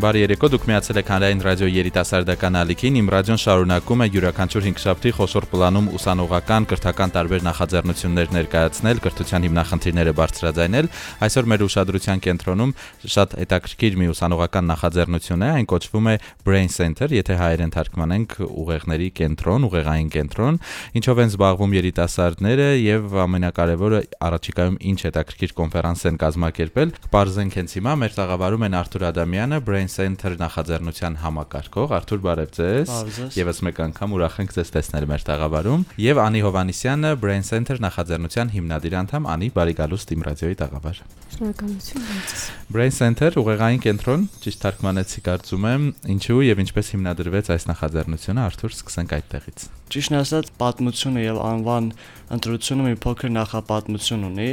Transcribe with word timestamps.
Բարի 0.00 0.20
երեկո, 0.22 0.48
դուք 0.54 0.62
միացել 0.64 0.98
եք 1.00 1.10
Հանրային 1.12 1.40
ռադիո 1.44 1.66
երիտասարդական 1.74 2.54
ալիքին։ 2.56 2.94
Իմ 3.00 3.08
ռադիոն 3.12 3.40
շարունակում 3.42 4.00
է 4.00 4.06
յուրաքանչյուր 4.14 4.64
5 4.70 4.78
շաբթի 4.80 5.10
խոշոր 5.18 5.46
պլանում 5.50 5.90
ուսանողական, 5.98 6.66
կրթական 6.70 7.12
տարբեր 7.16 7.44
նախաձեռնություններ 7.44 8.32
ներկայացնել, 8.32 9.02
կրթության 9.04 9.44
հիմնախնդիրները 9.44 10.14
բարձրաձայնել։ 10.20 10.88
Այսօր 11.20 11.50
մեր 11.52 11.64
ուշադրության 11.68 12.22
կենտրոնում 12.24 12.72
շատ 13.12 13.36
հետաքրքիր 13.44 13.98
մի 14.00 14.08
ուսանողական 14.14 14.64
նախաձեռնություն 14.72 15.44
է, 15.44 15.50
այն 15.60 15.68
կոչվում 15.68 16.08
է 16.08 16.14
Brain 16.48 16.72
Center, 16.72 17.08
եթե 17.20 17.36
հայերեն 17.44 17.74
թարգմանենք 17.76 18.30
ուղեղների 18.40 19.10
կենտրոն, 19.20 19.68
ուղեղային 19.68 20.10
կենտրոն, 20.16 20.60
ինչով 20.96 21.20
են 21.20 21.30
զբաղվում 21.34 21.76
երիտասարդները 21.76 22.68
եւ 22.80 23.18
ամենակարևորը 23.26 24.00
առաջիկայում 24.30 24.80
ինչ 24.80 24.98
հետաքրքիր 25.10 25.54
կոնֆերանս 25.60 26.06
են 26.10 26.20
կազմակերպել։ 26.24 26.94
Կբարձենք 27.10 27.58
հենց 27.60 27.76
հիմա 27.80 27.94
մեր 28.00 28.16
տաղավարում 28.20 28.66
են 28.70 28.76
Արթուր 28.80 29.06
Ադամյանը, 29.10 29.60
Brain 29.66 29.89
Center 29.90 30.32
նախաձեռնության 30.40 31.16
համակարգող 31.20 31.92
Արթուր 31.96 32.20
Բարև 32.24 32.52
ձեզ։ 32.56 32.92
Եվս 33.36 33.60
մեկ 33.66 33.80
անգամ 33.84 34.14
ուրախ 34.16 34.38
ենք 34.40 34.54
ձեզ 34.56 34.70
տեսնել 34.76 35.06
մեր 35.10 35.24
տաղավարում 35.28 35.82
եւ 36.04 36.20
Անի 36.24 36.40
Հովանիսյանը 36.46 37.10
Brain 37.20 37.44
Center 37.50 37.76
նախաձեռնության 37.84 38.52
հիմնադիր 38.54 38.96
անդամ 39.00 39.28
Անի 39.34 39.50
բարի 39.58 39.74
գալուս 39.80 40.06
Team 40.10 40.24
Radio-ի 40.30 40.58
տաղավար։ 40.62 41.02
Շնորհակալություն 41.34 42.06
ձեզ։ 42.10 42.46
Brain 42.70 42.94
Center 42.94 43.30
ուղեղային 43.40 43.82
կենտրոն, 43.84 44.26
ճիշտ 44.44 44.62
թարգմանեցի 44.64 45.22
կարծում 45.26 45.66
եմ, 45.70 45.86
ինչու 46.14 46.40
եւ 46.46 46.62
ինչպես 46.64 46.90
հիմնադրվեց 46.94 47.50
այս 47.54 47.66
նախաձեռնությունը 47.70 48.44
Արթուր, 48.46 48.74
սկսենք 48.80 49.14
այդտեղից։ 49.20 49.64
Ճիշտն 49.90 50.18
ասած, 50.20 50.50
պատմությունը 50.60 51.24
եւ 51.24 51.40
անվան 51.50 51.88
ընտրությունը 52.36 52.86
մի 52.86 52.98
փոքր 53.04 53.32
նախապատմություն 53.40 54.26
ունի։ 54.30 54.50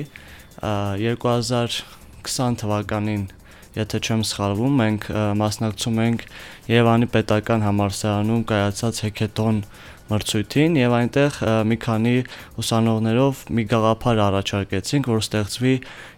2020 0.58 2.58
թվականին 2.64 3.28
եթե 3.78 4.00
չեմ 4.02 4.24
սխալվում, 4.28 4.78
մենք 4.82 5.08
մասնակցում 5.42 6.02
ենք 6.04 6.26
Երևանի 6.72 7.08
Պետական 7.14 7.66
Համալսարանում 7.68 8.44
կայացած 8.50 9.02
հեքեթոն 9.06 9.62
մրցույթին 10.08 10.78
եւ 10.80 10.94
այնտեղ 10.98 11.40
մի 11.68 11.78
քանի 11.84 12.14
ուսանողներով 12.64 13.42
մի 13.58 13.66
գաղափար 13.74 14.22
առաջարկեցինք, 14.28 15.10
որ 15.12 15.24
ստեղծվի 15.26 15.74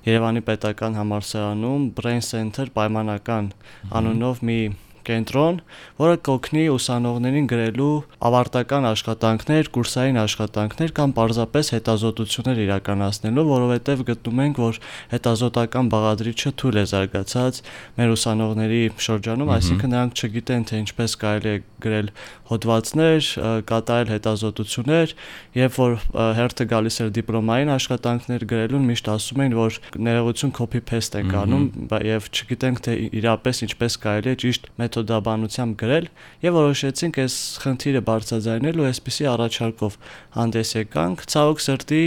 Երևանի 0.10 0.44
Պետական 0.50 1.00
Համալսարանում 1.00 1.88
Brain 1.98 2.22
Center 2.26 2.70
պայմանական 2.76 3.50
անունով 3.90 4.46
մի 4.46 4.60
կենտրոն, 5.08 5.59
որը 6.00 6.16
կօգնի 6.28 6.64
ուսանողներին 6.73 7.47
գրելու 7.50 7.94
ավարտական 8.30 8.88
աշխատանքներ, 8.89 9.69
կուրսային 9.75 10.19
աշխատանքներ 10.23 10.94
կամ 11.00 11.14
պարզապես 11.19 11.72
հետազոտություններ 11.75 12.61
իրականացնելու, 12.66 13.45
որովհետև 13.50 14.03
գտնում 14.09 14.41
ենք, 14.45 14.61
որ 14.64 14.80
հետազոտական 15.14 15.91
բաղադրիչը 15.94 16.53
թույլ 16.59 16.80
է 16.80 16.86
զարգացած 16.94 17.61
մեր 18.00 18.14
ուսանողների 18.19 18.81
շրջանում, 19.09 19.53
այսինքն 19.59 19.94
նրանք 19.95 20.19
չգիտեն, 20.19 20.67
թե 20.69 20.81
ինչպես 20.83 21.17
կարելի 21.23 21.50
է 21.50 21.58
գրել 21.80 22.11
հոդվածներ, 22.50 23.28
կատարել 23.69 24.09
հետազոտություններ, 24.13 25.13
երբ 25.59 25.75
որ 25.80 25.94
հերթը 26.39 26.66
գալիս 26.73 26.97
էր 27.00 27.11
դիպլոմային 27.19 27.72
աշխատանքներ 27.75 28.45
գրելուն, 28.50 28.88
միշտ 28.89 29.09
ասում 29.13 29.44
էին, 29.45 29.56
որ 29.59 29.78
ներողություն 30.09 30.53
copy 30.59 30.81
paste 30.84 31.19
ենք 31.19 31.36
անում 31.44 31.66
եւ 32.09 32.28
չգիտենք 32.34 32.81
թե 32.86 32.95
իրապես 33.19 33.61
ինչպես 33.69 33.97
կարելի 34.03 34.31
է 34.31 34.39
ճիշտ 34.44 34.67
մեթոդաբանությամբ 34.90 35.76
գրել 35.80 36.08
եւ 36.44 36.56
որոշեցինք 36.58 37.20
այս 37.23 37.36
խնդիրը 37.64 38.02
բարձրաձայնել 38.09 38.82
ու 38.82 38.88
այսպիսի 38.90 39.28
առաջարկով 39.30 39.98
հանդես 40.36 40.73
եկանք։ 40.80 41.24
Ցավոք 41.30 41.63
սրտի 41.66 42.03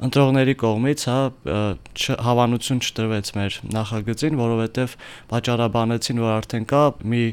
ընտրողների 0.00 0.54
կողմից 0.64 1.02
հա 1.10 1.18
հավանություն 2.24 2.80
չտրվեց 2.80 3.32
մեր 3.36 3.56
նախագծին, 3.76 4.38
որովհետև 4.40 4.94
վաճառաբանեցին, 5.34 6.22
որ 6.24 6.36
արդեն 6.40 6.68
կա 6.70 6.84
մի 7.12 7.24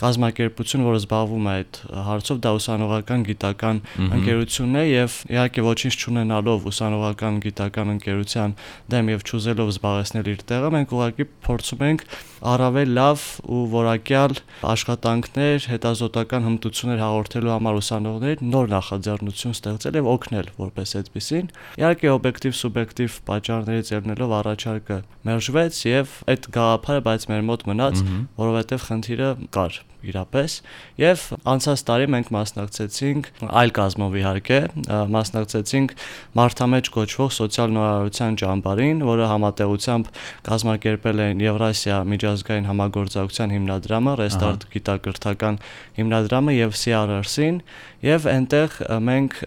կազմակերպություն, 0.00 0.84
որը 0.86 1.00
զբաղվում 1.00 1.46
է 1.50 1.54
այդ 1.60 1.80
հարցով, 2.08 2.40
դա 2.46 2.52
ուսանողական 2.60 3.24
գիտական 3.28 3.80
ընկերությունն 4.06 4.80
է 4.80 4.84
եւ 4.90 5.16
իհարկե 5.34 5.64
ոչինչ 5.66 5.94
չունենալով 6.00 6.68
ուսանողական 6.70 7.40
գիտական 7.44 7.94
ընկերության 7.96 8.56
դեմ 8.94 9.12
եւ 9.14 9.24
ճուզելով 9.30 9.72
զբաղեցնել 9.74 10.30
իր 10.30 10.44
տեղը, 10.50 10.70
մենք 10.76 10.94
ուղղակի 10.96 11.26
փորձում 11.44 11.84
ենք 11.90 12.04
առավել 12.40 12.92
լավ 12.96 13.24
ու 13.52 13.62
որակյալ 13.74 14.34
աշխատանքներ, 14.70 15.66
հետազոտական 15.70 16.46
հմտություններ 16.48 17.02
հաղորդելու 17.04 17.52
համար 17.52 17.80
ուսանողներին 17.80 18.54
նոր 18.54 18.70
նախաձեռնություն 18.72 19.56
ստեղծել 19.58 20.00
եւ 20.00 20.10
օգնել 20.14 20.50
որպես 20.60 20.96
այդպեսին։ 21.00 21.52
Իհարկե 21.84 22.10
օբյեկտիվ 22.16 22.56
սուբյեկտիվ 22.60 23.20
պատճառներից 23.28 23.92
ելնելով 23.98 24.34
առաջարկը 24.40 24.98
մերժվեց 25.28 25.84
եւ 25.90 26.18
այդ 26.32 26.50
գաղափարը 26.56 27.06
բայց 27.10 27.30
մեր 27.34 27.46
մոտ 27.52 27.68
մնաց, 27.70 28.04
որովհետեւ 28.40 28.88
խնդիրը 28.88 29.32
կար 29.58 29.80
իրապես 30.00 30.54
եւ 31.00 31.24
անցած 31.52 31.82
տարի 31.90 32.06
մենք 32.14 32.30
մասնակցեցինք 32.36 33.28
այլ 33.60 33.72
կազմով 33.76 34.16
իհարկե 34.20 34.58
մասնակցեցինք 35.14 35.94
Մարտամեջ 36.40 36.90
կոչվող 36.96 37.30
սոցիալ 37.36 37.74
նորարարության 37.76 38.38
ճամբարին, 38.40 39.04
որը 39.10 39.28
համատեղությամբ 39.34 40.10
կազմակերպել 40.48 41.22
են 41.26 41.44
Եվրասիա 41.44 42.00
միջազգային 42.14 42.68
համագործակցության 42.70 43.54
հիմնադրամը, 43.56 44.16
Restart 44.24 44.68
գիտակրթական 44.72 45.60
հիմնադրամը 46.00 46.56
եւ 46.60 46.76
CRRC-ին 46.80 47.62
եւ 48.08 48.30
այնտեղ 48.34 48.78
մենք 49.10 49.42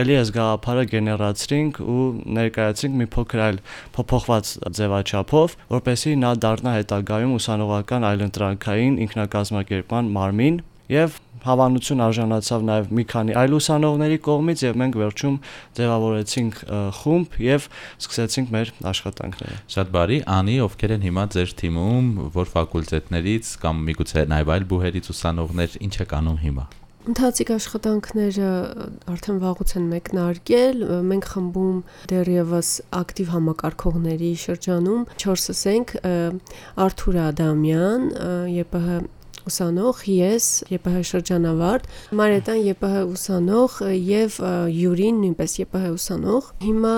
էլի 0.00 0.18
այս 0.20 0.30
գաղափարը 0.34 0.84
գեներացրինք 0.94 1.80
ու 1.94 2.04
ներկայացրինք 2.38 2.98
մի 3.00 3.08
փոքր 3.14 3.42
այլ 3.44 3.58
փոփոխված 3.96 4.52
ձևաչափով, 4.78 5.56
որպեսզի 5.74 6.14
նա 6.24 6.32
դառնա 6.44 6.76
հետագայում 6.78 7.34
ուսանողական 7.38 8.08
այլընտրանքային 8.10 8.98
ինքնակազմակերպման 9.08 10.10
մարմին 10.18 10.62
եւ 10.92 11.20
հավանություն 11.44 12.02
արժանացավ 12.04 12.64
նաև 12.68 12.92
մի 12.96 13.04
քանի 13.08 13.34
այլ 13.40 13.56
ուսանողների 13.58 14.18
կողմից 14.24 14.62
եւ 14.64 14.78
մենք 14.80 14.98
վերջում 15.00 15.36
ձևավորեցինք 15.78 16.60
խումբ 17.00 17.36
եւ 17.44 17.66
սկսեցինք 18.04 18.54
մեր 18.54 18.72
աշխատանքները։ 18.92 19.58
Շատ 19.74 19.92
բարի, 19.96 20.20
Անի, 20.36 20.56
ովքեր 20.68 20.96
են 20.96 21.04
հիմա 21.08 21.26
ձեր 21.36 21.52
թիմում, 21.64 22.08
որ 22.36 22.54
ֆակուլտետներից 22.54 23.52
կամ 23.64 23.84
միգուցե 23.90 24.24
նաև 24.32 24.54
այլ 24.56 24.70
բուհերից 24.72 25.12
ուսանողներ 25.16 25.78
ինչ 25.84 25.94
եք 26.04 26.16
անում 26.20 26.40
հիմա։ 26.48 26.66
Ընթացիկ 27.04 27.50
աշխատանքները 27.52 28.50
արդեն 29.12 29.40
վաղուց 29.42 29.72
են 29.76 29.88
մեկնարկել։ 29.90 30.78
Մենք 31.10 31.26
խմբում 31.34 31.82
դեռևս 32.12 32.70
ակտիվ 33.00 33.32
համակարգողների 33.34 34.30
շրջանում 34.44 35.02
4-ս 35.24 35.60
ենք 35.74 35.92
Արթուր 36.86 37.18
Ադամյան, 37.26 38.08
ԵՊՀ 38.54 39.04
ուսանող, 39.44 39.98
ես 40.08 40.46
ԵՊՀ 40.72 41.04
շրջանավարտ, 41.10 41.88
Մարետան 42.16 42.60
ԵՊՀ 42.64 43.02
ուսանող 43.12 43.72
եւ 43.92 44.38
Յուրին 44.72 45.18
նույնպես 45.24 45.56
ԵՊՀ 45.60 45.92
ուսանող։ 45.98 46.48
Հիմա 46.64 46.94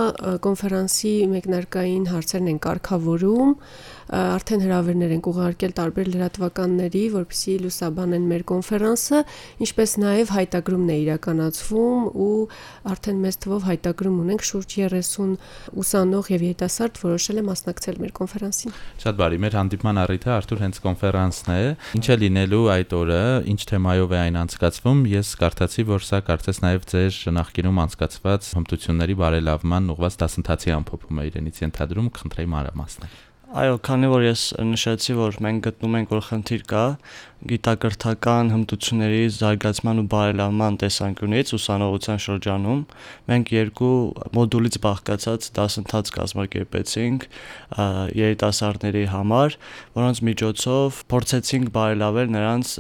կոնֆերանսի 0.47 1.15
մեկնարկային 1.35 2.07
հարցերն 2.15 2.51
են 2.55 2.61
կարգավորում 2.67 3.51
արդեն 4.07 4.63
հրավերներ 4.63 5.13
ենք 5.17 5.29
ուղարկել 5.31 5.73
տարբեր 5.77 6.09
լրատվականների, 6.15 7.03
որպեսզի 7.17 7.55
լուսաբանեն 7.65 8.27
մեր 8.31 8.43
կոնֆերանսը, 8.51 9.23
ինչպես 9.67 9.95
նաև 10.03 10.33
հայտագրումն 10.37 10.93
է 10.95 10.99
իրականացվում 11.07 12.07
ու 12.27 12.37
արդեն 12.93 13.19
մեծ 13.27 13.39
թվով 13.47 13.67
հայտագրում 13.67 14.21
ունենք 14.27 14.47
շուրջ 14.47 14.77
30 14.87 15.35
ուսանող 15.83 16.31
եւ 16.37 16.45
երիտասարդ 16.47 17.01
որոշել 17.03 17.37
է 17.37 17.45
մասնակցել 17.51 18.01
մեր 18.07 18.13
կոնֆերանսին։ 18.21 18.77
Շատ 19.03 19.21
բարի, 19.21 19.41
մեր 19.47 19.57
հանդիպման 19.57 20.01
առիթը 20.07 20.31
Արթուր 20.37 20.63
հենց 20.67 20.81
կոնֆերանսն 20.87 21.53
է։ 21.57 21.61
Ինչ 21.97 22.07
է 22.07 22.17
լինելու 22.23 22.65
այդ 22.77 22.97
օրը, 23.01 23.23
ինչ 23.57 23.61
թեմայով 23.73 24.15
է 24.17 24.19
այն 24.23 24.41
անցկացվում։ 24.47 25.05
Ես 25.17 25.33
կարդացի, 25.43 25.87
որ 25.91 26.07
սա 26.07 26.21
կարծես 26.31 26.63
նաև 26.67 26.89
ձեր 26.95 27.21
նախկինում 27.37 27.81
անցկացված 27.87 28.51
հմտությունների 28.57 29.17
բարելավման 29.27 29.95
ուղղված 29.97 30.21
դասընթացի 30.23 30.77
ամփոփում 30.77 31.23
է 31.23 31.31
իրենից 31.33 31.65
ենթադրում, 31.67 32.13
խնդրեի 32.21 32.53
մանրամասնել։ 32.57 33.26
Այո, 33.47 33.77
քանի 33.87 34.09
որ 34.11 34.25
ես 34.27 34.41
նշեցի, 34.59 35.15
որ 35.15 35.37
մենք 35.45 35.61
գտնում 35.69 35.93
ենք, 36.01 36.15
որ 36.17 36.23
խնդիր 36.27 36.63
կա, 36.67 36.81
գիտակրթական 37.47 38.51
հմտությունների 38.51 39.21
զարգացման 39.37 40.01
ու 40.03 40.05
բարելավման 40.11 40.79
տեսանկյունից 40.83 41.53
ուսանողության 41.57 42.21
շրջանում 42.27 42.81
մենք 43.31 43.53
երկու 43.55 43.93
մոդուլից 44.37 44.79
բաղկացած 44.87 45.49
դասընթաց 45.57 46.13
կազմակերպեցինք 46.17 47.27
երիտասարդների 48.19 49.05
համար, 49.15 49.57
որոնց 50.01 50.23
միջոցով 50.27 51.01
փորձեցինք 51.13 51.71
բարելավել 51.77 52.35
նրանց 52.37 52.73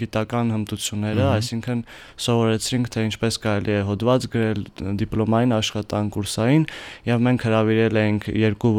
գիտական 0.00 0.54
հմտությունները, 0.54 1.26
այսինքն 1.36 1.82
սովորեցրինք 2.26 2.92
թե 2.94 3.06
ինչպես 3.10 3.40
կարելի 3.46 3.76
է 3.76 3.82
հոդված 3.90 4.28
գրել 4.36 4.62
դիպլոմային 5.02 5.56
աշխատանք 5.56 6.16
կուրսային 6.16 6.68
եւ 7.10 7.26
մենք 7.26 7.46
հրավիրել 7.46 8.00
ենք 8.06 8.30
երկու 8.46 8.74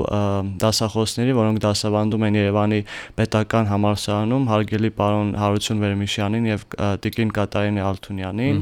դասախոս 0.62 1.18
ուսանողների, 1.18 1.36
որոնք 1.38 1.62
դասավանդում 1.64 2.26
են 2.28 2.38
Երևանի 2.38 2.80
պետական 3.18 3.70
համալսարանում, 3.72 4.46
հարգելի 4.52 4.92
պարոն 5.08 5.32
Հարություն 5.40 5.82
Վերմիշյանին 5.84 6.48
եւ 6.52 6.66
Տիկին 7.04 7.32
Կատարինի 7.38 7.84
Ալթունյանին, 7.88 8.60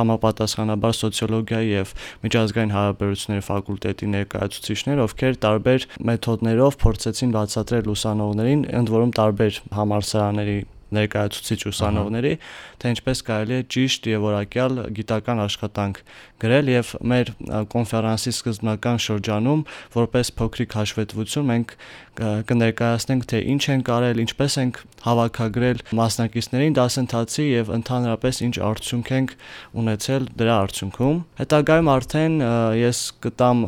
համապատասխանաբար 0.00 0.96
սոցիոլոգիայի 1.00 1.70
եւ 1.70 1.94
միջազգային 2.26 2.74
հարաբերությունների 2.74 3.46
ֆակուլտետի 3.50 4.10
ներկայացուցիչներ, 4.16 5.04
ովքեր 5.06 5.40
տարբեր 5.46 5.88
մեթոդներով 6.10 6.78
փորձեցին 6.84 7.34
բացատրել 7.38 7.94
ուսանողներին, 7.94 8.66
ընդ 8.80 8.94
որում 8.98 9.16
տարբեր 9.20 9.62
համալսարանների 9.80 10.58
ներկայացուցիչ 10.96 11.60
ուսանողների, 11.70 12.34
թե 12.80 12.92
ինչպես 12.94 13.22
կարելի 13.30 13.56
է 13.60 13.64
ճիշտ 13.74 14.08
եւ 14.10 14.26
որակյալ 14.26 14.80
գիտական 14.98 15.42
աշխատանք 15.46 16.02
գրել 16.40 16.70
եւ 16.72 16.92
մեր 17.10 17.32
կոնֆերանսի 17.74 18.32
սկզբնական 18.36 19.00
շրջանում 19.04 19.64
որպես 19.96 20.32
փոքրիկ 20.40 20.76
հաշվետվություն 20.80 21.50
մենք 21.50 21.74
կներկայացնենք 22.20 23.26
թե 23.30 23.38
ինչ 23.54 23.62
են 23.72 23.82
կարել, 23.86 24.18
ինչպես 24.24 24.56
ենք 24.60 24.78
հավաքագրել 25.04 25.78
մասնակիցներին 25.96 26.74
դասընթացի 26.76 27.44
եւ 27.46 27.70
ընդհանրապես 27.76 28.40
ինչ 28.46 28.54
արդյունք 28.66 29.12
ենք 29.16 29.34
ունեցել 29.80 30.26
դրա 30.40 30.56
արդյունքում։ 30.64 31.20
Հետագայում 31.40 31.90
արդեն 31.94 32.34
ես 32.80 33.00
կտամ 33.24 33.62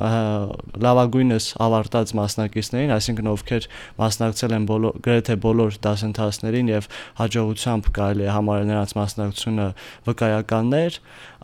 լավագույնս 0.85 1.47
ավարտած 1.67 2.15
մասնակիցներին, 2.21 2.93
այսինքն 2.99 3.33
ովքեր 3.33 3.69
մասնակցել 4.03 4.57
են 4.59 4.69
բոլոր 4.73 5.01
գրեթե 5.07 5.37
բոլոր 5.47 5.79
դասընթացներին 5.87 6.73
եւ 6.73 6.91
հաջողությամբ 7.19 7.91
կարելի 7.99 8.25
է 8.27 8.31
համարել 8.33 8.71
նրանց 8.71 8.95
մասնակցությունը 8.99 9.67
վկայականներ, 10.09 10.99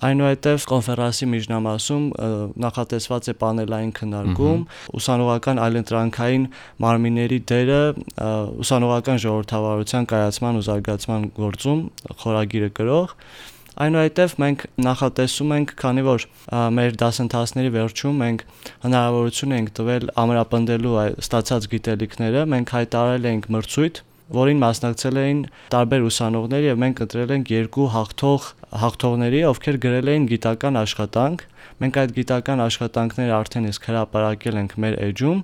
այնուհետև 0.09 0.67
կոնֆերանսի 0.73 1.29
միջնամասում 1.35 2.05
նախատեսված 2.69 3.29
է 3.29 3.35
պանելային 3.43 3.93
քննարկում, 3.99 4.65
ուսանողական 4.99 5.62
այլընտրանքային 5.67 6.49
մարմինների 6.87 7.38
դերը 7.53 7.82
ուսանողական 8.65 9.23
ժողովրդավարության 9.26 10.11
կայացման 10.15 10.59
ու 10.59 10.67
զարգացման 10.69 11.31
գործում 11.38 11.87
խորագիրը 12.23 12.73
գրող 12.79 13.17
Այնուհետև 13.79 14.32
մենք 14.43 14.62
նախատեսում 14.82 15.53
ենք, 15.55 15.73
քանի 15.79 16.03
որ 16.03 16.25
մեր 16.75 16.97
դասընթացների 16.99 17.69
վերջում 17.76 18.17
մենք 18.25 18.41
հնարավորություն 18.82 19.55
ենք 19.55 19.70
տվել 19.79 20.09
ամրապնդելու 20.23 20.94
ստացած 21.23 21.69
գիտելիքները, 21.75 22.43
մենք 22.55 22.73
հայտարարել 22.75 23.29
ենք 23.31 23.47
մրցույթ, 23.55 24.00
որին 24.35 24.59
մասնակցել 24.61 25.19
էին 25.23 25.39
տարբեր 25.73 26.07
ուսանողներ 26.09 26.65
եւ 26.69 26.81
մենք 26.83 27.03
ընտրել 27.05 27.31
ենք 27.39 27.53
երկու 27.55 27.87
հաղթող 27.95 28.49
հաղթողների, 28.69 29.41
ովքեր 29.49 29.79
գրել 29.85 30.11
էին 30.13 30.27
գիտական 30.29 30.79
աշխատանք 30.83 31.45
մենք 31.79 31.99
այդ 32.03 32.13
գիտական 32.19 32.63
աշխատանքները 32.65 33.35
արդեն 33.39 33.69
իսկ 33.69 33.87
հրապարակել 33.89 34.59
ենք 34.61 34.75
մեր 34.85 34.97
էջում 35.09 35.41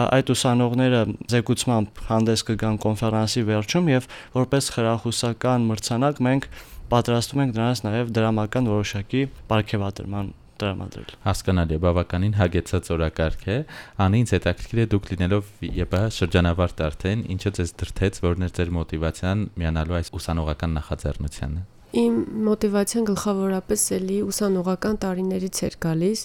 այդ 0.00 0.32
ուսանողները 0.34 1.02
զեկուցմամբ 1.34 2.02
հանդես 2.10 2.44
կգան 2.50 2.80
կոնֆերանսի 2.84 3.46
վերջում 3.50 3.90
եւ 3.94 4.10
որպես 4.40 4.70
խրախուսական 4.76 5.70
մրցանակ 5.70 6.22
մենք 6.26 6.50
պատրաստում 6.90 7.44
ենք 7.46 7.56
նրանց 7.60 7.84
նաեւ 7.86 8.12
դրամական 8.18 8.70
որոշակի 8.74 9.24
ապարքեվատրման 9.30 10.34
տրամադրել։ 10.60 11.16
Հասկանալի 11.26 11.76
է, 11.76 11.80
բավականին 11.84 12.34
հագեցած 12.40 12.90
օրակարգ 12.94 13.44
է։ 13.50 13.58
Անի 14.04 14.20
ինձ 14.20 14.32
հետաքրքիր 14.36 14.80
է 14.80 14.86
դուք 14.94 15.10
լինելով 15.10 15.50
ԵՊՀ 15.60 16.06
շրջանավարտ 16.20 16.82
արդեն, 16.90 17.26
ինչը 17.34 17.50
ձեզ 17.60 17.74
դրթեց, 17.80 18.22
որն 18.24 18.46
էր 18.46 18.54
ձեր 18.60 18.72
մոտիվացիան 18.80 19.44
միանալու 19.60 19.98
այս 20.00 20.12
ուսանողական 20.20 20.74
նախաձեռնությանը։ 20.80 21.62
Իմ 21.90 22.18
մոտիվացիան 22.46 23.06
գլխավորապես 23.10 23.84
էլի 23.96 24.18
ուսանողական 24.30 24.98
տարիներից 25.02 25.62
էր 25.66 25.76
գալիս 25.82 26.20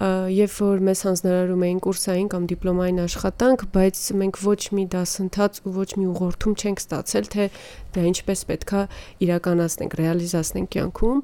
երբ 0.00 0.52
որ 0.56 0.78
մեզ 0.86 1.00
հանձնարարում 1.04 1.64
էին 1.66 1.80
կուրսային 1.84 2.28
կամ 2.32 2.44
դիպլոմային 2.48 3.00
աշխատանք, 3.04 3.64
բայց 3.74 3.98
մենք 4.20 4.38
ոչ 4.46 4.60
մի 4.76 4.84
դասընթաց 4.94 5.60
ու 5.68 5.72
ոչ 5.76 5.88
մի 6.00 6.06
ուղղորդում 6.08 6.54
չենք 6.56 6.80
ստացել, 6.80 7.28
թե 7.34 7.44
դա 7.92 8.04
ինչպես 8.08 8.44
պետքա 8.48 8.80
իրականացնենք, 9.28 9.96
ռեալիզացնենք 10.00 10.72
կյանքում 10.72 11.20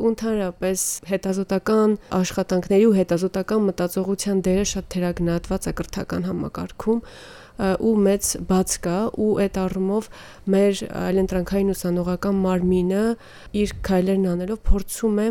ու 0.00 0.10
ընդհանրապես 0.14 0.80
հետազոտական 1.10 1.98
աշխատանքների 2.20 2.86
ու 2.86 2.96
հետազոտական 3.00 3.66
մտածողության 3.66 4.44
դերը 4.46 4.64
շատ 4.70 4.90
թերագնահատված 4.94 5.66
է 5.66 5.74
կրթական 5.80 6.30
համակարգում 6.30 7.02
ու 7.60 7.94
մեծ 8.06 8.30
բաց 8.50 8.74
կա 8.84 8.96
ու 9.20 9.30
այդ 9.44 9.58
առումով 9.60 10.08
մեր 10.50 10.80
այլընտրանքային 11.00 11.72
ուսանողական 11.74 12.38
մարմինը 12.44 13.02
իր 13.60 13.74
քայլերն 13.86 14.26
անելով 14.30 14.60
փորձում 14.70 15.18
է 15.20 15.26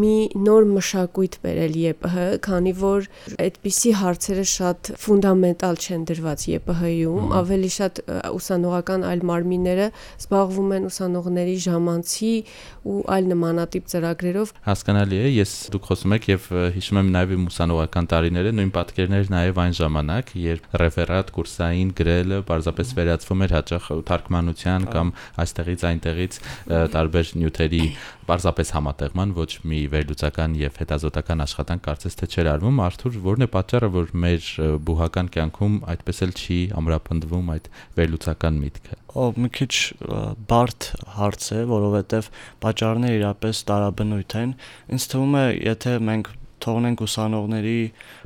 մի 0.00 0.14
նոր 0.46 0.68
մշակույթ 0.70 1.38
բերել 1.44 1.76
ԵՊՀ, 1.80 2.26
քանի 2.44 2.74
որ 2.80 3.08
այդպիսի 3.46 3.92
հարցերը 4.00 4.44
շատ 4.50 4.90
ֆունդամենտալ 5.04 5.80
չեն 5.80 6.04
դրված 6.10 6.46
ԵՊՀ-ում, 6.50 7.32
ավելի 7.40 7.70
շատ 7.80 8.02
ուսանողական 8.30 9.06
այլ 9.10 9.24
մարմինները 9.30 9.86
զբաղվում 10.20 10.74
են 10.76 10.88
ուսանողների 10.90 11.56
ժամանցի 11.66 12.32
ու 12.90 12.98
այլ 13.16 13.30
նմանատիպ 13.30 13.90
ծրագրերով։ 13.94 14.54
Հասկանալի 14.68 15.20
է, 15.20 15.26
ես 15.40 15.54
դուք 15.74 15.90
խոսում 15.90 16.16
եք 16.16 16.28
եւ 16.30 16.48
հիշում 16.76 17.00
եմ 17.00 17.10
նաեւ 17.16 17.34
իմ 17.36 17.44
ուսանողական 17.50 18.10
տարիները, 18.10 18.54
նույն 18.60 18.72
պատկերներ 18.76 19.30
նաեւ 19.34 19.60
այն 19.64 19.76
ժամանակ, 19.80 20.32
երբ 20.50 20.78
ռեֆերատ 20.80 21.32
կուրսային 21.36 21.69
գրելը 22.00 22.40
պարզապես 22.48 22.94
վերածվում 22.98 23.44
էր 23.46 23.54
հաճախ 23.56 23.88
թարգմանության 24.10 24.88
կամ 24.94 25.12
այստեղից 25.44 25.84
այնտեղից 25.90 26.38
տարբեր 26.94 27.32
նյութերի 27.40 27.82
պարզապես 28.30 28.72
համատեղման 28.76 29.34
ոչ 29.34 29.50
մի 29.66 29.80
վերլուծական 29.94 30.56
եւ 30.60 30.80
հետազոտական 30.80 31.44
աշխատանք 31.46 31.84
կարծես 31.86 32.18
թե 32.20 32.28
չէր 32.30 32.50
արվում 32.54 32.82
Արթուր 32.86 33.16
որն 33.26 33.46
է 33.46 33.48
պատճառը 33.54 33.90
որ 33.96 34.12
մեր 34.24 34.50
բուհական 34.86 35.30
կյանքում 35.34 35.78
այդպես 35.94 36.22
էլ 36.26 36.34
չի 36.40 36.58
ամրապնդվում 36.80 37.50
այդ 37.56 37.70
վերլուծական 37.98 38.60
միտքը? 38.64 38.98
Ո 39.10 39.24
մի 39.34 39.50
քիչ 39.58 39.72
բարդ 40.50 40.90
հարց 41.18 41.48
է 41.58 41.62
որովհետեւ 41.70 42.30
պատճառները 42.64 43.20
իրապես 43.20 43.64
տարաբնույթ 43.70 44.36
են 44.44 44.54
ինձ 44.94 45.08
թվում 45.10 45.40
է 45.40 45.46
եթե 45.70 45.96
մենք 46.10 46.30
թողնենք 46.64 47.02
ուսանողների 47.06 47.80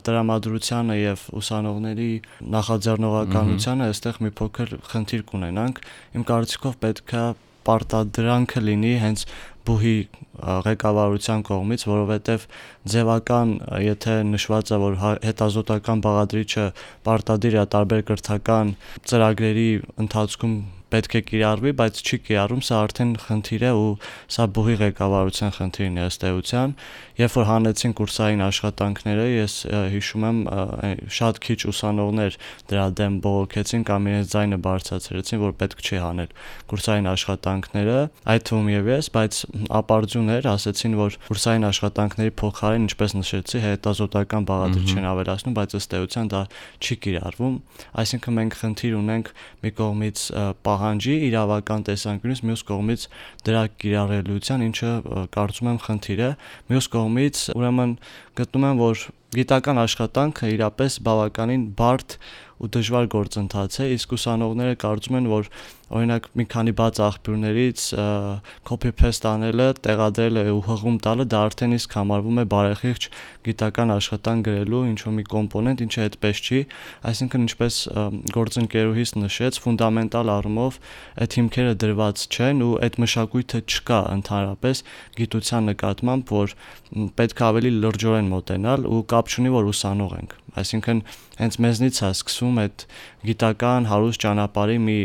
տրամադրությանը 0.08 0.96
եւ 1.00 1.25
ուսանողների 1.40 2.10
նախաձեռնողականությանը, 2.54 3.88
այստեղ 3.94 4.20
մի 4.25 4.31
փոքր 4.40 4.76
խնդիր 4.92 5.25
կունենանք։ 5.32 5.82
Իմ 6.14 6.28
կարծիքով 6.31 6.78
պետքա 6.84 7.25
պարտադրանքը 7.64 8.60
լինի 8.64 8.94
հենց 9.00 9.25
բուհի 9.64 9.96
ղեկավարության 10.66 11.42
կողմից, 11.48 11.84
որովհետև 11.88 12.46
ձևական, 12.94 13.52
եթե 13.84 14.16
նշված 14.28 14.72
է, 14.75 14.78
որ 14.84 14.98
հետազոտական 15.25 16.04
բաղադրիչը 16.04 16.66
պարտադիր 17.08 17.58
է 17.62 17.66
տարբեր 17.75 18.02
կրթական 18.10 18.75
ծրագրերի 19.08 19.69
ընթացքում 20.04 20.56
պետք 20.94 21.14
է 21.19 21.22
կիրառվի, 21.31 21.72
բայց 21.81 22.00
չի 22.05 22.17
կիրառում, 22.29 22.60
սա 22.69 22.76
արդեն 22.84 23.12
խնդիր 23.24 23.62
է 23.67 23.70
ու 23.74 23.88
սա 24.34 24.44
բուհի 24.55 24.76
ղեկավարության 24.82 25.55
խնդիրն 25.56 25.96
է 25.98 26.05
ըստ 26.10 26.26
էության։ 26.29 26.74
Երբ 27.19 27.35
որ 27.39 27.47
հանեցին 27.49 27.94
կուրսային 27.99 28.43
աշխատանքները, 28.44 29.25
ես 29.35 29.55
հիշում 29.94 30.27
եմ 30.29 30.39
շատ 31.19 31.41
քիչ 31.44 31.59
ուսանողներ 31.73 32.39
դրա 32.71 32.87
դեմ 33.01 33.19
բողոքեցին 33.25 33.85
կամ 33.91 34.09
իրենց 34.13 34.35
ձայնը 34.35 34.59
բարձրացրեցին, 34.65 35.43
որ 35.44 35.53
պետք 35.65 35.85
չի 35.85 36.01
հանել 36.05 36.31
կուրսային 36.71 37.09
աշխատանքները, 37.15 37.99
այդ 38.35 38.47
թվում 38.51 38.71
եւ 38.75 38.91
ես, 38.94 39.11
բայց 39.15 39.41
ապարդյուններ 39.81 40.49
ասացին, 40.55 40.97
որ 41.01 41.19
կուրսային 41.29 41.69
աշխատանքների 41.71 42.35
փոխարեն, 42.44 42.87
ինչպես 42.89 43.17
նշեցի, 43.19 43.63
հետազոտական 43.65 44.49
բաղադրիչ 44.51 44.91
են 44.94 45.09
ավելացնում, 45.15 45.56
բայց 45.59 45.77
ըստ 45.81 45.97
էության 45.99 46.33
դա 46.35 46.43
չի 46.85 46.99
կիրառվում։ 47.05 47.55
Այսինքն 48.05 48.39
մենք 48.39 48.59
խնդիր 48.65 48.99
ունենք 49.05 49.33
մի 49.65 49.75
կողմից 49.79 50.25
պահ 50.65 50.75
պահանջի 50.75 51.15
իրավական 51.29 51.85
տեսանկյունից, 51.89 52.41
մյուս 52.44 52.63
կողմից 52.69 53.05
դրա 53.47 53.63
կիրառելիության, 53.81 54.65
ինչը 54.69 54.91
կարծում 55.35 55.71
եմ 55.71 55.79
խնդիր 55.85 56.21
է։ 56.25 56.31
Մյուս 56.69 56.89
կողմից, 56.94 57.04
ուրեմն 57.55 57.94
գտնում 58.39 58.67
եմ, 58.70 58.81
որ 58.81 59.05
գիտական 59.34 59.81
աշխատանքը 59.82 60.51
իրապես 60.55 60.99
բավականին 61.06 61.65
բարդ 61.79 62.17
ու 62.65 62.70
դժվար 62.75 63.08
գործընթաց 63.15 63.79
է, 63.82 63.89
իսկ 63.96 64.15
ուսանողները 64.15 64.79
կարծում 64.84 65.19
են, 65.19 65.31
որ 65.32 65.49
օրինակ 65.94 66.27
մի 66.39 66.44
քանի 66.51 66.72
բաց 66.79 66.98
աղբյուրներից 67.05 67.82
copy 68.69 68.91
paste 68.98 69.29
անելը, 69.31 69.67
տեղադրելը 69.84 70.44
ու 70.51 70.63
հղում 70.69 70.96
տալը 71.05 71.27
դա 71.31 71.43
արդեն 71.48 71.77
իսկ 71.79 71.96
համարվում 71.98 72.41
է 72.43 72.44
բարեխիղճ 72.55 73.08
գիտական 73.46 73.94
աշխատանք 73.94 74.48
գրելու 74.48 74.82
ինչ 74.91 74.98
որ 75.05 75.15
մի 75.19 75.24
կոմպոնենտ, 75.34 75.84
ինչը 75.84 76.05
այդպես 76.05 76.43
չի, 76.44 76.60
այսինքն 77.15 77.44
ինչպես 77.44 77.74
գործընկերուհիս 78.34 79.15
նշեց, 79.22 79.60
ֆունդամենտալ 79.65 80.32
առումով 80.34 80.79
այդ 81.24 81.39
հիմքերը 81.39 81.74
դրված 81.84 82.24
չեն 82.34 82.65
ու 82.65 82.72
այդ 82.84 82.98
մշակույթը 83.05 83.60
չկա 83.65 84.01
ընդհանրապես 84.15 84.84
գիտության 85.20 85.69
նկատմամբ, 85.74 86.34
որ 86.34 86.56
պետք 87.19 87.44
է 87.44 87.46
ավելի 87.51 87.74
լրջորեն 87.84 88.32
մոտենալ 88.34 88.89
ու 88.91 89.05
կապ 89.15 89.34
չունի 89.34 89.55
որ 89.55 89.70
ուսանող 89.74 90.17
ենք 90.19 90.34
այսինքն 90.55 91.01
հենց 91.41 91.56
մեզնից 91.65 92.01
է 92.05 92.10
սկսվում 92.15 92.58
այդ 92.65 92.84
գիտական 93.29 93.89
հարուստ 93.91 94.24
ճանապարհի 94.24 94.77
մի 94.84 94.98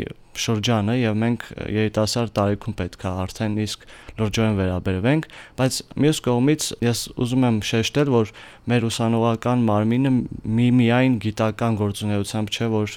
շրջանը 0.44 0.94
եւ 1.00 1.18
մենք 1.20 1.44
երիտասարդ 1.76 2.32
տարիքում 2.38 2.76
պետք 2.80 3.04
է 3.04 3.12
արդեն 3.24 3.58
իսկ 3.64 3.84
լրջորեն 4.20 4.56
վերաբերվենք, 4.60 5.28
բայց 5.60 5.80
մյուս 6.04 6.22
կողմից 6.26 6.68
ես 6.86 7.02
ուզում 7.24 7.46
եմ 7.50 7.60
շեշտել, 7.70 8.12
որ 8.14 8.32
մեր 8.70 8.88
ուսանողական 8.90 9.66
մարմինը 9.70 10.14
մի 10.60 10.68
միայն 10.80 11.18
գիտական 11.24 11.80
գործունեությամբ 11.80 12.54
չէ, 12.56 12.70
որ 12.76 12.96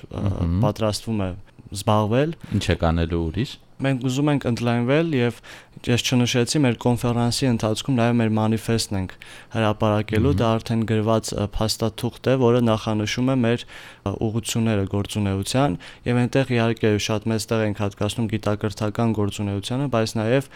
պատրաստվում 0.64 1.24
է 1.24 1.30
զբաղվել։ 1.74 2.36
Ինչ 2.54 2.66
է 2.70 2.80
կանելու 2.84 3.22
ուրիշ 3.28 3.54
մենք 3.84 4.04
ուզում 4.08 4.32
ենք 4.34 4.46
ընդլայնվել 4.52 5.14
եւ 5.18 5.40
ես 5.84 6.04
չնշեցի 6.08 6.60
մեր 6.64 6.76
կոնֆերանսի 6.84 7.48
ընթացքում 7.50 7.96
նաև 7.98 8.14
մեր 8.20 8.30
մանիֆեստն 8.38 8.98
ենք 9.00 9.16
հրապարակելու, 9.54 10.34
դա 10.40 10.52
արդեն 10.54 10.84
գրված 10.92 11.32
փաստաթուղթ 11.58 12.30
է, 12.30 12.36
որը 12.44 12.62
նախանշում 12.68 13.32
է 13.34 13.36
մեր 13.44 13.66
ուղղությունները 14.04 14.86
գործունեության 14.94 15.78
եւ 16.08 16.20
այնտեղ 16.24 16.54
իհարկե 16.54 16.92
շատ 17.04 17.28
մեծ 17.34 17.48
տեղ 17.52 17.64
ենք 17.64 17.82
հատկացնում 17.84 18.30
գիտակրթական 18.34 19.14
գործունեությանը, 19.18 19.88
բայց 19.94 20.16
նաև 20.20 20.50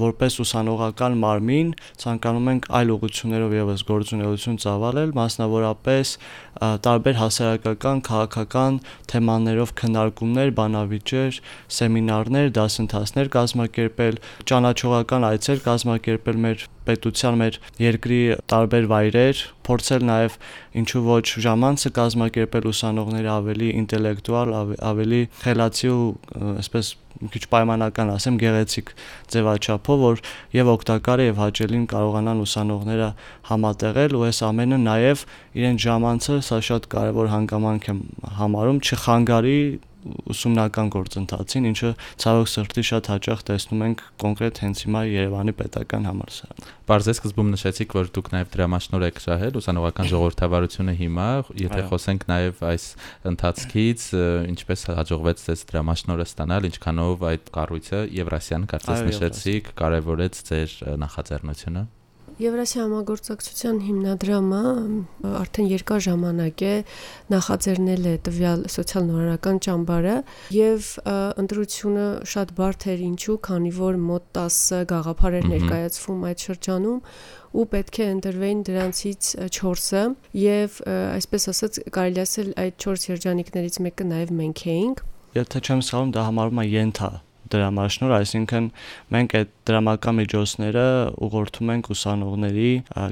որպես 0.00 0.38
ուսանողական 0.44 1.16
մարմին 1.20 1.72
ցանկանում 2.00 2.50
ենք 2.50 2.68
այլ 2.80 2.92
ուղղություններով 2.96 3.56
եւս 3.60 3.84
գործունեություն 3.90 4.60
ծավալել, 4.64 5.14
մասնավորապես 5.20 6.14
տարբեր 6.60 7.18
հասարակական, 7.20 8.02
քաղաքական 8.10 8.80
թեմաներով 9.10 9.74
քննարկումներ, 9.80 10.52
բանավիճեր, 10.60 11.40
սեմինարներ, 11.80 12.50
դասընթացներ 12.60 13.30
կազմակերպել, 13.36 14.20
ճանաչողական 14.50 15.26
այցեր 15.30 15.62
կազմակերպել 15.66 16.40
մեր 16.44 16.64
պետության 16.90 17.36
մեր 17.40 17.58
երկրի 17.80 18.20
տարբեր 18.50 18.88
վայրեր, 18.90 19.42
փորձել 19.66 20.06
նաև 20.10 20.38
ինչու 20.80 21.02
ոչ 21.06 21.26
ժամանցը 21.44 21.92
կազմակերպել 22.00 22.68
ուսանողների 22.70 23.30
ավելի 23.34 23.68
ինտելեկտուալ, 23.80 24.54
ավելի 24.90 25.20
խելացի 25.44 25.92
ու 25.94 26.08
այսպես 26.60 26.92
մի 27.20 27.28
քիչ 27.34 27.42
պայմանական 27.52 28.10
ասեմ 28.14 28.36
գեղեցիկ 28.40 28.92
ձևաչափով, 29.34 30.04
որ 30.06 30.22
եւ 30.56 30.70
օգտակար 30.72 31.20
է 31.20 31.26
եւ 31.26 31.40
հաճելին 31.42 31.84
կարողանան 31.90 32.42
ուսանողները 32.46 33.08
համատեղել 33.50 34.16
ու 34.16 34.24
այս 34.30 34.40
ամենը 34.48 34.78
նաեւ 34.86 35.24
իրեն 35.60 35.80
ժամանցը 35.84 36.38
սա 36.48 36.60
շատ 36.70 36.88
կարեւոր 36.96 37.30
հանգամանք 37.34 37.90
եմ 37.92 38.00
համարում 38.40 38.80
չխանգարի 38.88 39.60
ուսումնական 40.30 40.90
գործընթացին, 40.94 41.66
ինչը 41.70 41.90
ցավոք 42.22 42.48
սրտի 42.50 42.84
շատ 42.90 43.10
հաճախ 43.12 43.42
տեսնում 43.50 43.84
ենք 43.86 44.02
կոնկրետ 44.22 44.60
հենց 44.64 44.82
հիմա 44.86 45.02
Երևանի 45.10 45.54
պետական 45.60 46.08
համալսարանում։ 46.08 46.70
Պարզես 46.90 47.20
սկզբում 47.20 47.52
նշեցիք, 47.54 47.94
որ 48.00 48.10
դուք 48.16 48.30
նաև 48.34 48.50
դրամաշնոր 48.54 49.04
եք 49.10 49.20
շահել 49.26 49.58
ուսանողական 49.60 50.10
ժողովրդավարությունը 50.10 50.94
հիմա, 51.00 51.28
եթե 51.60 51.84
խոսենք 51.92 52.26
նաև 52.30 52.64
այս 52.70 52.88
ընթացքից, 53.30 54.08
ինչպես 54.50 54.84
հաջողվեց 55.00 55.46
ձեզ 55.46 55.64
դրամաշնորը 55.70 56.28
ստանալ, 56.30 56.68
ինչքանով 56.70 57.24
այդ 57.30 57.54
կառույցը 57.60 58.02
Եվրասիան 58.20 58.68
կարծես 58.74 59.06
նշեցիք, 59.10 59.72
կարևորեց 59.80 60.44
ձեր 60.50 60.76
նախաձեռնությունը։ 61.04 61.86
Եվրասիա 62.40 62.84
համագործակցության 62.86 63.78
հիմնադրամը 63.84 64.60
արդեն 65.40 65.66
երկար 65.68 66.04
ժամանակ 66.06 66.62
է 66.64 66.72
նախաձեռնել 67.34 68.08
է 68.08 68.14
տվյալ 68.28 68.62
սոցիալ-նորարարական 68.74 69.60
ճամբարը 69.66 70.14
եւ 70.56 70.88
ընտրությունը 71.44 72.06
շատ 72.32 72.54
բարդ 72.62 72.88
էր 72.94 73.04
ինչու, 73.10 73.36
քանի 73.50 73.74
որ 73.76 74.00
մոտ 74.08 74.26
10 74.40 74.88
գաղափար 74.94 75.38
էր 75.40 75.48
ներկայացվում 75.52 76.26
այդ 76.30 76.48
շրջանում 76.48 76.98
ու 77.60 77.68
պետք 77.76 78.00
է 78.00 78.10
ընտրվեին 78.16 78.66
դրանցից 78.70 79.32
4-ը 79.60 80.04
եւ 80.40 80.82
այսպես 80.96 81.50
ասած 81.52 81.80
կարելի 81.92 82.24
ասել 82.24 82.54
այդ 82.64 82.84
4 82.88 83.10
երջանիկներից 83.10 83.82
մեկը 83.84 84.12
նաեւ 84.16 84.38
մենք 84.40 84.68
էինք 84.80 85.08
Եթե 85.30 85.60
չեմ 85.62 85.82
սխալվում, 85.86 86.14
դա 86.16 86.22
համարվում 86.26 86.60
է 86.64 86.70
յենթա 86.70 87.10
դրամաշնոր, 87.54 88.12
այսինքն 88.16 88.66
մենք 89.14 89.34
այդ 89.40 89.52
դրամական 89.70 90.16
միջոցները 90.20 90.84
ուղղորդում 91.26 91.72
ենք 91.74 91.90
ուսանողների 91.94 92.70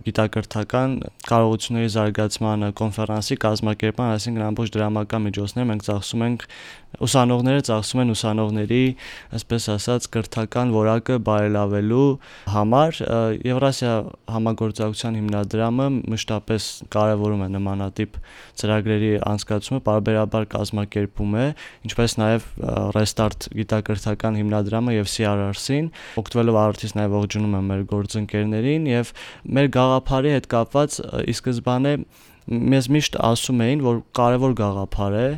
գիտակրթական 0.08 0.96
կարողությունների 1.28 1.92
զարգացմանը, 1.98 2.70
կոնֆերանսի 2.82 3.38
կազմակերպման, 3.44 4.12
այսինքն 4.18 4.46
ամբողջ 4.48 4.74
դրամական 4.78 5.26
միջոցները 5.28 5.70
մենք 5.72 5.86
ծախսում 5.88 6.24
ենք 6.28 6.46
ուսանողները 7.04 7.62
ծախսում 7.68 8.00
են 8.02 8.12
ուսանողների, 8.14 8.80
այսպես 9.36 9.66
ասած, 9.74 10.06
կրթական 10.14 10.70
որակը 10.74 11.18
բարելավելու 11.26 12.06
համար 12.54 13.00
Եվրասիա 13.48 13.92
համագործակցության 14.34 15.18
հիմնադրամը 15.18 15.88
մշտապես 16.14 16.68
կարևորում 16.96 17.44
է 17.44 17.48
նմանատիպ 17.54 18.18
ծրագրերի 18.62 19.12
անցկացումը, 19.28 19.80
բարբերաբար 19.88 20.48
կազմակերպում 20.56 21.36
է, 21.38 21.46
ինչպես 21.88 22.16
նաև 22.22 22.48
Restart 22.96 23.50
գիտակրթական 23.58 24.40
հիմնադրամը 24.40 24.96
եւ 24.98 25.12
CRRC-ին, 25.12 25.92
օգտվելով 26.24 26.58
արդյոք 26.64 26.96
նաև 26.98 27.14
ողջունում 27.18 27.58
եմ 27.58 27.70
մեր 27.74 27.84
գործընկերներին 27.92 28.90
եւ 28.90 29.12
մեր 29.58 29.70
գաղափարի 29.78 30.34
հետ 30.38 30.50
կապված 30.56 30.98
ի 31.28 31.36
սկզբանե 31.38 31.94
մեզ 32.48 32.88
միշտ 32.94 33.18
ասում 33.28 33.62
էին, 33.64 33.84
որ 33.84 34.00
կարևոր 34.18 34.54
գաղափար 34.58 35.16
է 35.18 35.28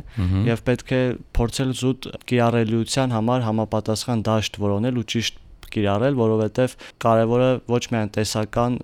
եւ 0.47 0.63
պետք 0.69 0.93
է 0.95 1.01
փորձել 1.37 1.73
զուտ 1.81 2.09
կիրառելիության 2.31 3.15
համար 3.15 3.45
համապատասխան 3.47 4.23
դաշտ 4.27 4.59
որոնել 4.63 5.01
ու 5.01 5.05
ճիշտ 5.11 5.41
կիրառել, 5.75 6.17
որովհետեւ 6.21 6.75
կարևորը 7.05 7.51
ոչ 7.71 7.83
միայն 7.91 8.11
տեսական 8.17 8.79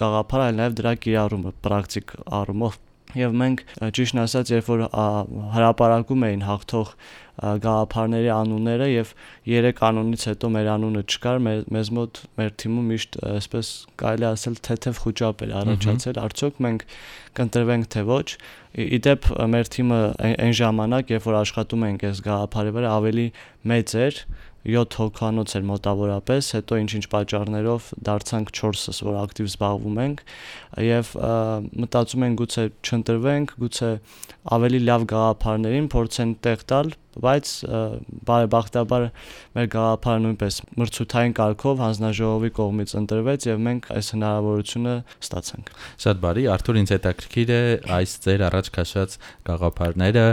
գաղափար, 0.00 0.44
այլ 0.46 0.58
նաև 0.60 0.78
դրա 0.80 0.92
կիրառումը 1.04 1.52
պրակտիկ 1.64 2.14
առումով 2.40 2.78
եւ 3.18 3.34
մենք 3.42 3.64
ճիշտ 3.98 4.20
ասած 4.22 4.52
երբ 4.54 4.70
որ 4.72 4.82
հրաապարակում 5.56 6.24
էին 6.28 6.44
հաղթող 6.48 6.94
գաղափարների 7.42 8.28
անունները 8.32 8.86
եւ 8.92 9.12
երեք 9.48 9.78
անունից 9.88 10.24
հետո 10.28 10.50
մեր 10.52 10.68
անունը 10.72 11.02
չկար 11.08 11.38
մեզ 11.72 11.90
մոտ 11.96 12.20
մեր 12.38 12.50
թիմում 12.62 12.90
միշտ 12.92 13.18
այսպես 13.32 13.70
կարելի 14.02 14.26
ասել 14.28 14.58
թեթև 14.68 15.00
խոճապ 15.04 15.44
էր 15.46 15.54
առաջացել 15.62 16.20
արդյոք 16.22 16.60
մենք 16.66 16.84
կընտրվենք 17.40 17.90
թե 17.96 18.04
ոչ 18.12 18.26
իդեպ 19.00 19.30
մեր 19.56 19.72
թիմը 19.76 20.00
այն 20.28 20.54
ժամանակ 20.60 21.14
երբ 21.16 21.28
որ 21.32 21.38
աշխատում 21.40 21.86
ենք 21.88 22.06
այս 22.12 22.22
գաղափարի 22.28 22.76
վրա 22.76 22.94
ավելի 23.00 23.26
մեծ 23.72 23.96
էր 24.06 24.22
7 24.62 24.96
հոգանոց 25.00 25.54
էր 25.58 25.64
մոտավորապես, 25.68 26.48
հետո 26.56 26.78
ինչ-ինչ 26.82 27.04
պատճառներով 27.14 27.88
դարձանք 28.08 28.52
4-ս, 28.58 29.00
որ 29.08 29.18
ակտիվ 29.22 29.48
զբաղվում 29.50 30.00
ենք 30.06 30.22
եւ 30.86 31.12
մտածում 31.82 32.26
ենք 32.28 32.42
գուցե 32.42 32.66
չընտրվենք, 32.86 33.54
գուցե 33.62 33.90
ավելի 34.56 34.82
լավ 34.86 35.06
գաղափարներին 35.12 35.88
փորձեն 35.96 36.36
տեղ 36.46 36.66
տալ, 36.72 36.94
բայց 37.22 37.50
բարեբախտաբար 38.28 39.06
մեր 39.56 39.66
գաղափարը 39.72 40.22
նույնպես 40.26 40.58
մրցութային 40.80 41.34
կարգով 41.36 41.82
հանձնաժողովի 41.82 42.50
կողմից 42.56 42.94
ընտրվեց 43.02 43.46
եւ 43.50 43.62
մենք 43.66 43.88
այս 43.92 44.08
հնարավորությունը 44.16 44.94
ստացանք։ 45.22 45.72
Շատ 46.02 46.22
բարի, 46.22 46.44
Արթուր 46.52 46.78
ինձ 46.82 46.92
հետաքրքիր 46.96 47.52
է 47.52 47.60
այս 47.98 48.14
ձեր 48.26 48.44
առաջ 48.48 48.70
քաշած 48.76 49.16
գաղափարները, 49.48 50.24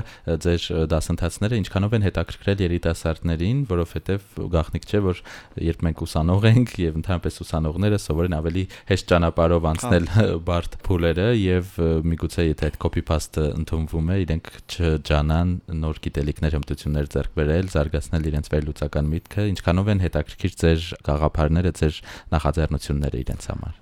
ձեր 0.45 0.67
դասընթացները 0.93 1.59
ինչքանով 1.59 1.95
են 1.99 2.05
հետաքրքրել 2.09 2.63
երիտասարդներին, 2.69 3.59
որովհետեւ 3.69 4.39
գաղտնիք 4.55 4.87
չէ, 4.89 5.01
որ 5.09 5.21
երբ 5.69 5.83
մենք 5.89 6.03
ուսանող 6.05 6.47
ենք 6.49 6.73
եւ 6.79 6.99
ընդհանրապես 6.99 7.39
ուսանողները 7.43 7.99
սովորեն 8.05 8.37
ավելի 8.39 8.63
հեշտ 8.89 9.09
ճանապարհով 9.09 9.67
անցնել 9.69 10.09
բարդ 10.49 10.77
փուլերը 10.85 11.27
եւ 11.39 11.73
միգուցե 12.09 12.45
եթե 12.49 12.69
այդ 12.69 12.79
copy 12.83 13.03
paste 13.09 13.45
ընդունվում 13.59 14.09
է, 14.09 14.17
իրենք 14.25 14.49
չջանան 14.69 15.53
նոր 15.79 16.01
գիտելիքներ 16.05 16.57
հմտություններ 16.69 17.07
ձեռք 17.09 17.35
բերել, 17.39 17.69
զարգացնել 17.73 18.29
իրենց 18.29 18.49
վերլուծական 18.53 19.11
միտքը, 19.15 19.45
ինչքանով 19.55 19.91
են 19.95 20.01
հետաքրքիր 20.05 20.57
ձեր 20.61 20.87
գաղափարները, 21.09 21.71
ձեր 21.81 22.01
նախաձեռնությունները 22.37 23.21
իրենց 23.25 23.47
համար 23.49 23.77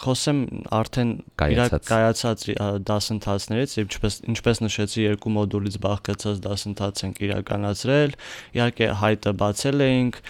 խոսեմ 0.00 0.38
արդեն 0.72 1.10
կայացած 1.36 1.88
կայացած 1.90 2.44
դասընթացներից, 2.88 3.74
ինչպես 3.82 4.14
ինչպես 4.32 4.60
նշեցի, 4.64 5.02
երկու 5.04 5.32
մոդուլից 5.34 5.76
բաղկացած 5.84 6.40
դասընթաց 6.46 7.02
ենք 7.04 7.20
իրականացրել։ 7.28 8.16
Իհարկե 8.56 8.88
հայտը 9.02 9.34
բացել 9.44 9.84
էինք, 9.90 10.20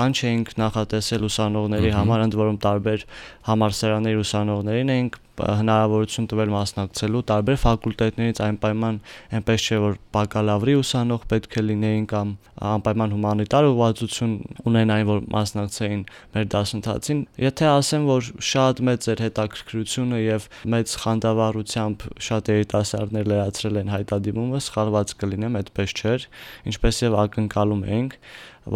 կանչ 0.00 0.16
էինք 0.30 0.54
նախատեսել 0.64 1.28
ուսանողների 1.28 1.92
համար, 2.00 2.24
ընդ 2.30 2.38
որում 2.40 2.58
տարբեր 2.64 3.04
համալսարանների 3.50 4.24
ուսանողներին 4.24 4.94
էինք 4.96 5.20
հնարավորություն 5.40 6.26
տվել 6.30 6.50
մասնակցելու 6.52 7.22
տարբեր 7.30 7.58
ֆակուլտետներից 7.60 8.40
այնպայման 8.46 8.96
այնպես 9.38 9.66
չէ 9.66 9.78
որ 9.84 9.94
բակալավրի 10.16 10.74
ուսանող 10.80 11.24
պետք 11.30 11.56
է 11.60 11.62
լինեին 11.70 12.06
կամ 12.10 12.32
անպայման 12.70 13.14
հումանիտար 13.14 13.68
ուղղվածություն 13.70 14.34
ունենային 14.70 15.08
որ 15.10 15.22
մասնակցեին 15.36 16.02
մեր 16.34 16.48
դասընթացին 16.54 17.22
եթե 17.46 17.70
ասեմ 17.70 18.06
որ 18.10 18.30
շատ 18.50 18.82
մեծ 18.90 19.08
էր 19.14 19.24
հետաքրքրությունը 19.24 20.20
եւ 20.20 20.48
մեծ 20.74 20.94
խանդավառությամբ 21.04 22.06
շատ 22.30 22.52
երիտասարդներ 22.54 23.30
լրացրել 23.32 23.80
են 23.80 23.94
հայտադիմումը 23.96 24.62
սխալված 24.70 25.16
կլինեմ 25.24 25.60
այդպես 25.60 25.96
չէր 26.00 26.28
ինչպես 26.70 27.04
եւ 27.06 27.20
ակնկալում 27.24 27.84
էինք 27.90 28.18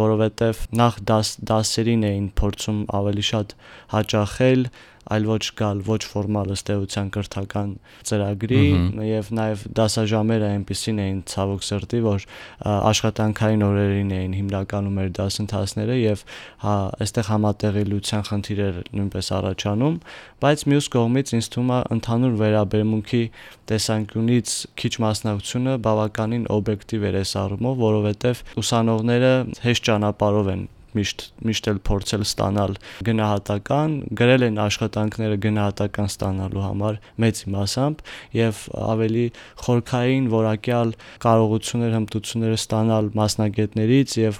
որովհետև 0.01 0.65
նախ 0.81 0.99
դաս 1.11 1.31
դասերին 1.51 2.09
էին 2.09 2.27
փորձում 2.41 2.81
ավելի 2.99 3.25
շատ 3.31 3.55
հաճախել 3.95 4.67
այլ 5.05 5.25
ոչ 5.29 5.43
գալ 5.59 5.81
ոչ 5.85 5.99
ֆորմալ 6.09 6.51
ըստեյության 6.55 7.09
կրթական 7.13 7.73
ծրագրի 8.09 8.61
եւ 9.05 9.27
նաեւ 9.37 9.65
դասաժամերը 9.77 10.47
այնպեսին 10.55 11.01
էին 11.03 11.19
ցավոք 11.29 11.65
սրտի 11.67 11.99
որ 12.05 12.25
աշխատանքային 12.73 13.65
օրերին 13.67 14.13
էին 14.17 14.33
հիմնականում 14.39 14.97
մեր 14.99 15.11
դասընթացները 15.19 15.97
եւ 16.01 16.23
հա 16.65 16.75
այստեղ 17.05 17.29
համատեղելիության 17.29 18.25
խնդիրեր 18.29 18.79
նույնպես 18.97 19.29
առաջանում 19.37 19.99
բայց 20.45 20.65
մյուս 20.73 20.89
կողմից 20.95 21.35
ինձ 21.37 21.49
թվում 21.53 21.69
է 21.75 21.79
ընդհանուր 21.95 22.35
վերաբերմունքի 22.41 23.21
տեսանկյունից 23.69 24.49
քիչ 24.81 24.93
մասնակցությունը 25.05 25.77
բավականին 25.85 26.43
օբյեկտիվ 26.55 27.05
էր 27.09 27.15
այս 27.21 27.31
առումով 27.45 27.79
որովհետեւ 27.85 28.43
ուսանողները 28.61 29.31
հեշտ 29.65 29.74
ճանապարհով 29.89 30.51
են 30.55 30.65
միշտ 30.95 31.23
միշտ 31.45 31.69
էլ 31.71 31.79
փորձել 31.87 32.23
ստանալ 32.25 32.75
գնահատական, 33.07 33.95
գրել 34.19 34.45
են 34.47 34.59
աշխատանքները 34.63 35.37
գնահատական 35.45 36.09
ստանալու 36.11 36.63
համար 36.65 36.99
մեծ 37.23 37.41
մասամբ 37.55 38.03
եւ 38.39 38.61
ավելի 38.91 39.25
խորքային 39.65 40.29
որակյալ 40.35 40.93
կարողություններ, 41.25 41.95
հմտություններ 41.99 42.55
ստանալ 42.59 43.11
մասնագետներից 43.19 44.15
եւ 44.21 44.39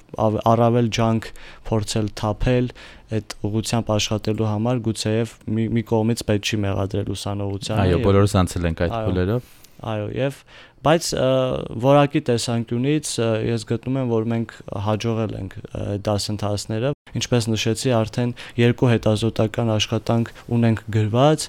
առավել 0.55 0.89
ջանք 0.99 1.29
փորձել 1.69 2.09
թափել 2.21 2.71
այդ 3.15 3.35
ուղությամբ 3.45 3.91
աշխատելու 3.95 4.47
համար 4.49 4.79
գուցեև 4.85 5.35
մի, 5.55 5.67
մի 5.75 5.83
կողմից 5.91 6.23
պետք 6.29 6.49
չի 6.49 6.61
մեղադրել 6.65 7.11
ուսանողությանը։ 7.15 7.85
Այո, 7.85 7.99
բոլորս 8.05 8.33
անցել 8.41 8.69
ենք 8.71 8.81
այդ 8.85 8.95
փուլերով։ 8.95 9.51
Այո, 9.85 10.07
եւ 10.15 10.39
բայց 10.85 11.09
որակի 11.85 12.21
տեսանկյունից 12.29 13.11
ես 13.49 13.65
գտնում 13.71 13.99
եմ, 14.01 14.13
որ 14.13 14.27
մենք 14.35 14.55
հաջողել 14.85 15.35
ենք 15.39 15.57
դասընթացները, 16.05 16.93
ինչպես 17.19 17.49
նշեցի, 17.51 17.93
արդեն 17.99 18.33
երկու 18.61 18.89
հետազոտական 18.93 19.71
աշխատանք 19.75 20.33
ունենք 20.55 20.83
գրված, 20.95 21.47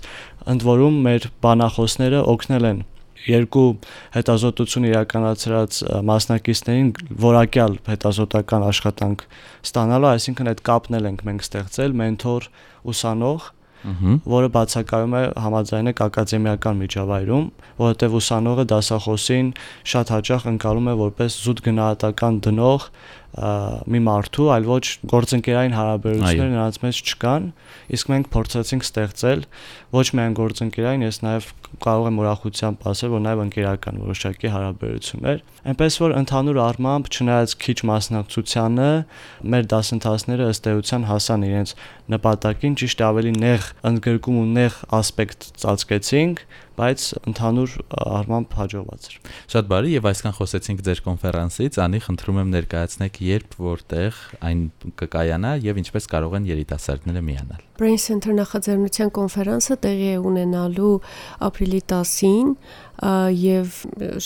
ընդ 0.56 0.68
որում 0.72 1.00
մեր 1.06 1.30
բանախոսները 1.46 2.22
օգնել 2.36 2.70
են 2.70 2.84
երկու 3.26 3.66
հետազոտություն 4.14 4.86
իրականացրած 4.86 5.78
մասնակիցներին 6.10 6.90
որակյալ 7.26 7.76
հետազոտական 7.88 8.66
աշխատանք 8.70 9.24
ստանալու, 9.66 10.10
այսինքն 10.12 10.50
այդ 10.52 10.62
կապն 10.68 10.98
ենք 11.00 11.24
մենք 11.26 11.46
ստեղծել 11.46 11.96
մենթոր 12.02 12.48
ուսանող 12.92 13.50
որը 14.26 14.48
բացակայում 14.56 15.14
է 15.16 15.22
համաձայնեք 15.46 16.00
ակադեմիական 16.06 16.80
միջավայրում, 16.82 17.44
որովհետև 17.80 18.16
ուսանողը 18.20 18.64
դասախոսին 18.72 19.50
շատ 19.92 20.12
հաճախ 20.16 20.46
ընկալում 20.52 20.90
է 20.90 20.94
որպես 21.06 21.38
զուտ 21.46 21.62
գնահատական 21.66 22.40
դնող 22.46 22.88
մի 23.36 24.00
մարդու, 24.06 24.46
այլ 24.54 24.66
ոչ 24.70 24.84
գործընկերային 25.12 25.74
հարաբերություններ 25.76 26.52
նրանց 26.54 26.78
մեջ 26.84 27.00
չկան, 27.12 27.48
իսկ 27.96 28.10
մենք 28.12 28.30
փորձեցինք 28.32 28.86
ստեղծել 28.86 29.42
ոչ 29.96 30.06
միայն 30.16 30.36
գործընկերային, 30.40 31.04
ես 31.04 31.18
նաև 31.26 31.50
կարող 31.84 32.08
եմ 32.08 32.20
ուրախությամբ 32.22 32.86
ասել, 32.90 33.10
որ 33.12 33.22
նաև 33.26 33.42
ընկերական 33.44 34.00
որոշակի 34.06 34.52
հարաբերություններ։ 34.56 35.42
Այնպես 35.66 35.98
որ 36.00 36.14
ընդհանուր 36.16 36.60
առմամբ, 36.64 37.10
չնայած 37.12 37.54
քիչ 37.66 37.78
մասնակցությանը, 37.90 38.90
մեր 39.52 39.68
դասընթացները 39.76 40.48
ըստ 40.56 40.68
էության 40.72 41.06
հասան 41.10 41.46
իրենց 41.46 41.74
նպատակին, 42.16 42.76
ճիշտ 42.80 43.04
ավելի 43.06 43.32
նեղ 43.36 43.68
ընդգրկում 43.90 44.40
ու 44.40 44.48
նեղ 44.56 44.80
ասպեկտ 44.96 45.48
ծածկեցինք, 45.60 46.44
բայց 46.76 47.04
ընդհանուր 47.32 47.76
առմամբ 48.06 48.56
հաջողված 48.60 49.08
էր։ 49.10 49.18
Շատ 49.54 49.70
բարի 49.72 49.94
եւ 49.96 50.10
այսքան 50.12 50.36
խոսեցինք 50.40 50.82
ձեր 50.86 51.04
կոնֆերանսից, 51.06 51.80
անի 51.86 52.02
խնդրում 52.06 52.42
եմ 52.42 52.52
ներկայացնեք 52.56 53.22
երբ 53.26 53.56
որտեղ 53.66 54.20
այն 54.50 54.66
կկայանա 55.02 55.56
եւ 55.66 55.80
ինչպես 55.86 56.12
կարող 56.16 56.38
են 56.40 56.52
երիտասարդները 56.52 57.24
միանալ։ 57.30 57.65
Brain 57.76 57.98
Center 58.00 58.32
նախաձեռնության 58.36 59.10
կոնֆերանսը 59.16 59.76
տեղի 59.84 60.08
է 60.14 60.18
ունենալու 60.30 60.92
ապրիլի 61.48 61.80
10-ին 61.92 62.52
եւ 63.36 63.74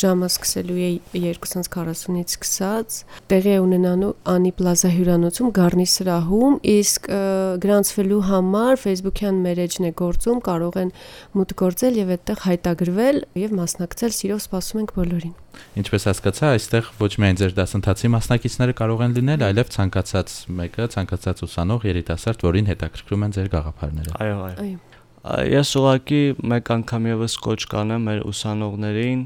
ժամը 0.01 0.29
սկսելու 0.31 0.79
է 0.87 0.91
2:40-ից 1.19 2.35
սկսած 2.37 2.99
տեղի 3.33 3.55
է 3.57 3.59
ունենալու 3.65 4.13
Անի 4.35 4.53
Պլազա 4.61 4.93
հյուրանոցում 4.95 5.51
Գառնի 5.59 5.89
սրահում 5.95 6.59
իսկ 6.77 7.11
գրանցվելու 7.67 8.23
համար 8.31 8.81
Facebook-յան 8.85 9.43
մեր 9.49 9.63
էջն 9.67 9.91
է 9.91 9.93
գործում 10.05 10.43
կարող 10.51 10.81
են 10.85 10.95
մուտք 11.35 11.63
գործել 11.65 12.01
եւ 12.05 12.15
այդտեղ 12.17 12.45
հայտագրվել 12.47 13.25
եւ 13.43 13.59
մասնակցել 13.59 14.19
սիրով 14.21 14.45
սպասում 14.47 14.85
ենք 14.85 14.95
բոլորին 15.01 15.35
Ինչպես 15.81 16.07
հասկացա, 16.11 16.53
այստեղ 16.57 16.93
ոչ 17.01 17.11
միայն 17.23 17.41
ձեր 17.41 17.57
դասընթացի 17.61 18.11
մասնակիցները 18.17 18.77
կարող 18.81 19.05
են 19.07 19.17
լինել, 19.21 19.45
այլև 19.51 19.73
ցանկացած 19.77 20.37
մեկը, 20.61 20.91
ցանկացած 20.95 21.43
ուսանող, 21.47 21.89
երիտասարդ, 21.91 22.47
որին 22.51 22.71
հետաքրքրում 22.75 23.27
են 23.27 23.37
ձեր 23.39 23.51
գաղափարները։ 23.55 24.17
Այո, 24.21 24.39
այո։ 24.51 24.57
Այո 24.67 24.79
Ես 25.21 25.71
ուղղակի 25.77 26.21
մեկ 26.49 26.69
անգամ 26.73 27.07
եւս 27.11 27.35
կոչ 27.45 27.59
կանեմ 27.69 28.07
մեր 28.09 28.21
ուսանողներին 28.31 29.25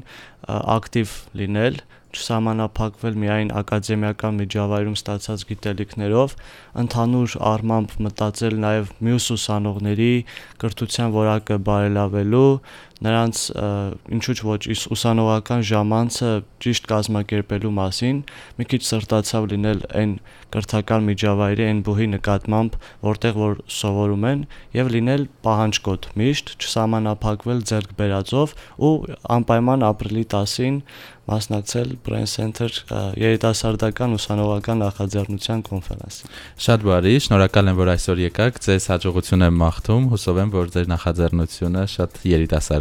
ակտիվ 0.51 1.13
լինել, 1.39 1.77
չսահմանափակվել 2.15 3.15
միայն 3.21 3.53
ակադեմիական 3.61 4.37
միջավայրում 4.41 4.97
ստացած 4.99 5.45
գիտելիքներով, 5.51 6.35
ընդհանուր 6.83 7.35
առմամբ 7.51 7.95
մտածել 8.07 8.59
նաև 8.65 8.91
մյուս 9.07 9.27
ուսանողների 9.35 10.11
կրթության 10.63 11.15
որակը 11.15 11.59
բարելավելու, 11.69 12.51
նրանց 13.03 13.39
ինչու՞ 14.15 14.35
ոչ 14.47 14.61
ուսանողական 14.95 15.63
ժամանցը 15.67 16.29
ճիշտ 16.63 16.87
կազմակերպելու 16.91 17.71
մասին 17.75 18.21
մի 18.59 18.67
քիչ 18.71 18.81
սրտացավ 18.87 19.47
լինել 19.51 19.81
այն 19.99 20.13
կրթական 20.55 21.07
միջավայրի 21.09 21.65
այն 21.65 21.79
բուհի 21.85 22.07
նկատմամբ, 22.13 22.77
որտեղ 23.03 23.39
որ 23.41 23.57
սովորում 23.75 24.27
են 24.31 24.45
եւ 24.77 24.91
լինել 24.95 25.25
պահանջկոտ 25.47 26.07
միշտ 26.21 26.53
չսահմանափակվել 26.55 27.65
ձեռք 27.71 27.95
բերածով 27.99 28.55
ու 28.87 28.93
անպայման 29.35 29.85
ապրիլի 29.89 30.25
10-ին 30.35 30.79
մասնակցել 31.25 31.93
Brain 32.05 32.27
Center 32.29 32.69
երիտասարդական 33.17 34.13
ուսանողական 34.15 34.81
նախաձեռնության 34.83 35.63
կոնֆերանսին։ 35.69 36.35
Շատ 36.65 36.85
բարի, 36.85 37.13
շնորհակալ 37.25 37.71
եմ, 37.71 37.79
որ 37.81 37.91
այսօր 37.95 38.21
եկաք։ 38.25 38.59
Ձեզ 38.65 38.87
հաջողություն 38.93 39.45
եմ 39.47 39.57
մաղթում։ 39.63 40.05
Հուսով 40.13 40.41
եմ, 40.45 40.53
որ 40.53 40.71
ձեր 40.75 40.91
նախաձեռնությունը 40.93 41.85
շատ 41.95 42.19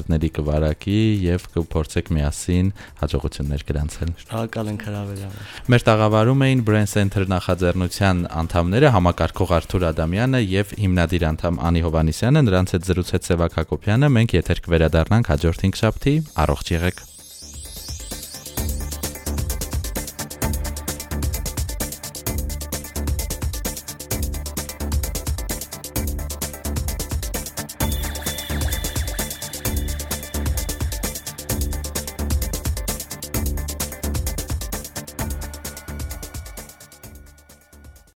երիտասարդների 0.04 0.28
կվարակի 0.36 0.96
եւ 1.24 1.44
կփորձեք 1.54 2.10
միասին 2.14 2.66
հաջողություններ 3.00 3.64
գրանցել։ 3.68 4.10
Շնորհակալ 4.24 4.68
ենք 4.72 4.84
հրավերի 4.88 5.24
համար։ 5.24 5.54
Մեր 5.72 5.84
տաղավարում 5.88 6.44
էին 6.44 6.64
Brain 6.68 6.88
Center 6.90 7.24
նախաձեռնության 7.32 8.22
անդամները 8.44 8.92
համակարգող 8.98 9.54
Արթուր 9.58 9.88
Ադամյանը 9.94 10.42
եւ 10.44 10.76
հիմնադիր 10.84 11.26
անդամ 11.32 11.62
Անի 11.70 11.84
Հովանիսյանը, 11.88 12.44
նրանց 12.50 12.76
հետ 12.76 12.86
զրուցեց 12.90 13.32
Սևակ 13.32 13.58
Հակոբյանը։ 13.64 14.12
Մենք 14.18 14.38
եթեր 14.40 14.64
կվերադառնանք 14.68 15.34
հաջորդ 15.34 15.66
5 15.68 15.82
շաբթի։ 15.84 16.16
Առողջ 16.44 16.76
եղեք։ 16.78 17.04